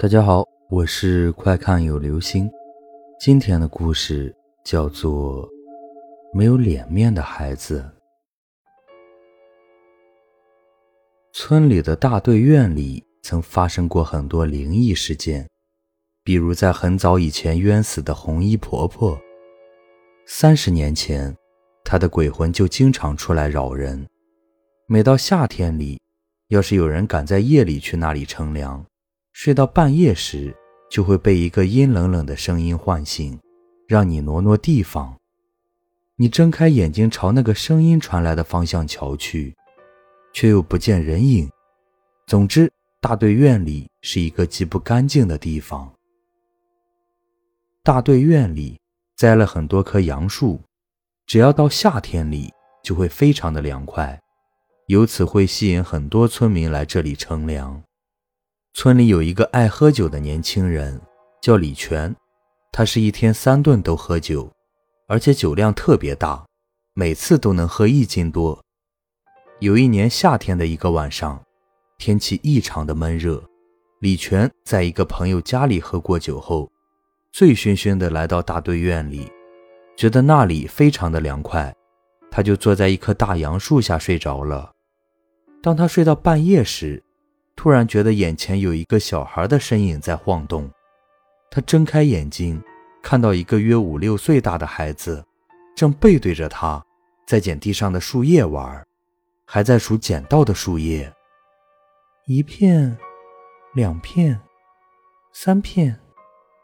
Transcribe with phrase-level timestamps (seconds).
[0.00, 2.48] 大家好，我是快看有流星。
[3.18, 4.32] 今天的故事
[4.64, 5.44] 叫做
[6.32, 7.80] 《没有脸面的孩子》。
[11.32, 15.48] 村里的大队院里曾发生过很多灵异事件，
[16.22, 19.18] 比如在很早以前冤死的红衣婆婆。
[20.28, 21.36] 三十年前，
[21.82, 24.06] 她的鬼魂就经常出来扰人。
[24.86, 26.00] 每到夏天里，
[26.50, 28.86] 要是有人敢在夜里去那里乘凉，
[29.40, 30.52] 睡到半夜时，
[30.90, 33.38] 就会被一个阴冷冷的声音唤醒，
[33.86, 35.16] 让你挪挪地方。
[36.16, 39.54] 你睁开眼睛朝那个声音传来的方向瞧去，
[40.34, 41.48] 却又不见人影。
[42.26, 42.68] 总之，
[43.00, 45.88] 大队院里是一个极不干净的地方。
[47.84, 48.76] 大队院里
[49.16, 50.60] 栽了很多棵杨树，
[51.26, 54.20] 只要到夏天里，就会非常的凉快，
[54.88, 57.80] 由此会吸引很多村民来这里乘凉。
[58.74, 61.00] 村里有一个爱喝酒的年轻人，
[61.42, 62.14] 叫李全。
[62.70, 64.48] 他是一天三顿都喝酒，
[65.08, 66.46] 而且酒量特别大，
[66.94, 68.62] 每次都能喝一斤多。
[69.58, 71.42] 有一年夏天的一个晚上，
[71.96, 73.42] 天气异常的闷热，
[74.00, 76.70] 李全在一个朋友家里喝过酒后，
[77.32, 79.28] 醉醺醺的来到大队院里，
[79.96, 81.74] 觉得那里非常的凉快，
[82.30, 84.70] 他就坐在一棵大杨树下睡着了。
[85.60, 87.02] 当他睡到半夜时，
[87.58, 90.70] 突然觉得眼前有一个小孩的身影在晃动，
[91.50, 92.62] 他睁开眼睛，
[93.02, 95.26] 看到一个约五六岁大的孩子，
[95.74, 96.80] 正背对着他，
[97.26, 98.86] 在捡地上的树叶玩，
[99.44, 101.12] 还在数捡到的树叶，
[102.26, 102.96] 一片，
[103.74, 104.40] 两片，
[105.32, 105.98] 三片，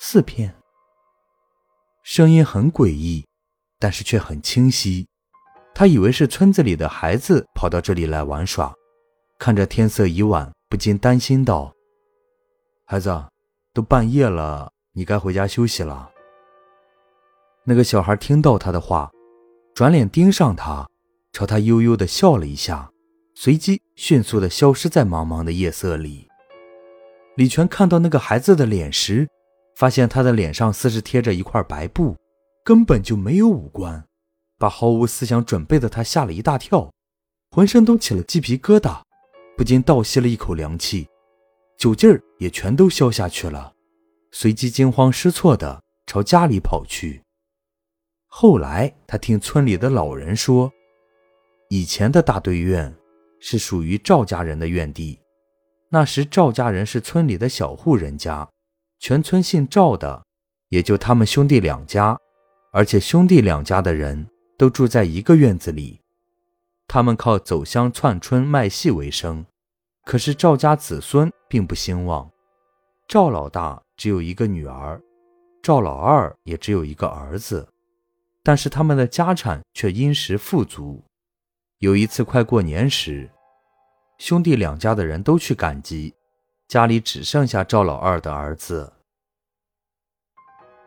[0.00, 0.52] 四片。
[2.02, 3.24] 声音很诡异，
[3.78, 5.06] 但是却很清晰。
[5.72, 8.74] 他以为是村子里的孩子跑到这里来玩耍，
[9.38, 10.50] 看着天色已晚。
[10.70, 11.74] 不禁担心道
[12.86, 13.12] ：“孩子，
[13.74, 16.08] 都半夜了，你该回家休息了。”
[17.66, 19.10] 那个小孩听到他的话，
[19.74, 20.88] 转脸盯上他，
[21.32, 22.88] 朝他悠悠地笑了一下，
[23.34, 26.28] 随即迅速地消失在茫茫的夜色里。
[27.34, 29.28] 李全看到那个孩子的脸时，
[29.74, 32.16] 发现他的脸上似是贴着一块白布，
[32.62, 34.04] 根本就没有五官，
[34.56, 36.92] 把毫无思想准备的他吓了一大跳，
[37.50, 39.02] 浑身都起了鸡皮疙瘩。
[39.60, 41.06] 不禁倒吸了一口凉气，
[41.76, 43.74] 酒劲儿也全都消下去了，
[44.32, 47.22] 随即惊慌失措地朝家里跑去。
[48.26, 50.72] 后来他听村里的老人说，
[51.68, 52.96] 以前的大队院
[53.38, 55.20] 是属于赵家人的院地，
[55.90, 58.48] 那时赵家人是村里的小户人家，
[58.98, 60.24] 全村姓赵的
[60.70, 62.18] 也就他们兄弟两家，
[62.72, 66.00] 而且兄弟两家的人都住在一个院子里，
[66.88, 69.44] 他们靠走乡串村卖戏为生。
[70.10, 72.28] 可是赵家子孙并不兴旺，
[73.06, 75.00] 赵老大只有一个女儿，
[75.62, 77.68] 赵老二也只有一个儿子，
[78.42, 81.00] 但是他们的家产却殷实富足。
[81.78, 83.30] 有一次快过年时，
[84.18, 86.12] 兄弟两家的人都去赶集，
[86.66, 88.92] 家里只剩下赵老二的儿子。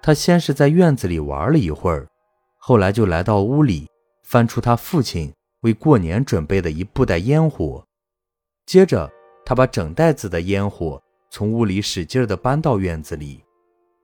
[0.02, 2.10] 他先是在院子里玩了一会儿，
[2.58, 3.90] 后来就来到屋里，
[4.24, 7.82] 翻出他父亲为过年准备的一布袋烟火。
[8.66, 9.12] 接着，
[9.46, 13.44] 他把整袋子的烟火从屋里使劲地搬到院子里，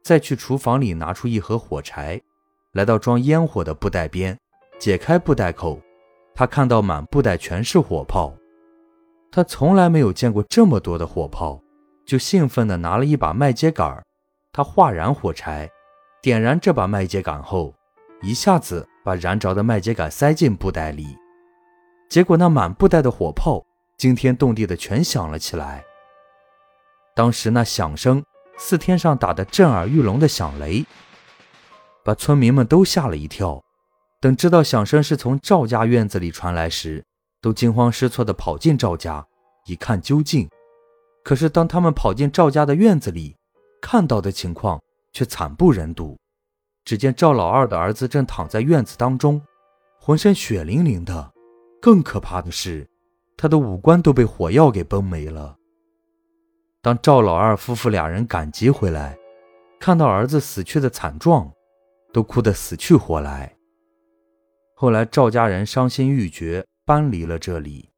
[0.03, 2.22] 再去厨房里拿出一盒火柴，
[2.74, 4.38] 来到装烟火的布袋边，
[4.78, 5.80] 解开布袋口，
[6.36, 8.36] 他看到满布袋全是火炮，
[9.31, 11.62] 他从来没有见过这么多的火炮，
[12.06, 14.03] 就兴奋地拿了一把麦秸秆
[14.52, 15.69] 他化燃火柴，
[16.22, 17.74] 点燃这把麦秸秆后，
[18.22, 21.08] 一下子把燃着的麦秸秆塞进布袋里，
[22.09, 23.66] 结果那满布袋的火炮。
[24.00, 25.84] 惊天动地的全响了起来。
[27.14, 28.24] 当时那响声
[28.58, 30.86] 似天上打的震耳欲聋的响雷，
[32.04, 33.62] 把村民们都吓了一跳。
[34.22, 37.06] 等知道响声是从赵家院子里传来时，
[37.42, 39.26] 都惊慌失措地跑进赵家
[39.66, 40.50] 一看究竟。
[41.24, 43.36] 可是当他们跑进赵家的院子里，
[43.81, 44.81] 看到的情况
[45.12, 46.18] 却惨不忍睹。
[46.86, 49.42] 只见赵老二的儿子正躺在院子当中，
[50.00, 51.31] 浑身血淋淋的。
[51.81, 52.90] 更可怕的是。
[53.41, 55.56] 他的五官都被火药给崩没了。
[56.81, 59.18] 当赵老二夫妇俩人赶集回来，
[59.80, 61.50] 看到儿子死去的惨状，
[62.12, 63.56] 都哭得死去活来。
[64.75, 67.89] 后来赵家人伤心欲绝，搬离了这里。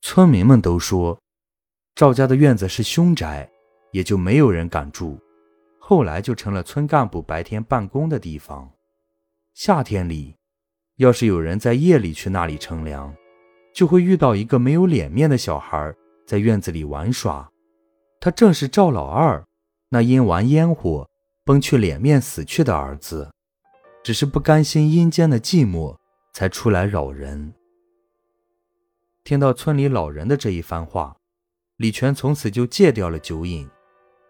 [0.00, 1.20] 村民们都说，
[1.94, 3.46] 赵家的院子是凶宅，
[3.92, 5.18] 也就没有人敢住。
[5.78, 8.72] 后来就成了村干部白天办公的地方。
[9.52, 10.34] 夏天里，
[10.96, 13.14] 要是有人在夜里去那里乘凉。
[13.72, 15.94] 就会遇到一个没有脸面的小孩
[16.26, 17.48] 在院子里玩耍，
[18.20, 19.44] 他正是赵老二，
[19.88, 21.08] 那因玩烟火
[21.44, 23.30] 崩去脸面死去的儿子，
[24.02, 25.96] 只是不甘心阴间的寂寞，
[26.32, 27.54] 才出来扰人。
[29.24, 31.16] 听到村里老人的这一番话，
[31.76, 33.68] 李全从此就戒掉了酒瘾，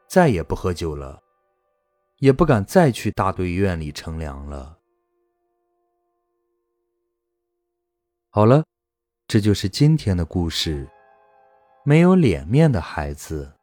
[0.08, 1.20] 再也不喝酒了，
[2.18, 4.78] 也不敢再去大队院里乘凉了。
[8.30, 8.64] 好了，
[9.28, 10.88] 这就是今天的故事。
[11.84, 13.57] 没有脸面的孩子。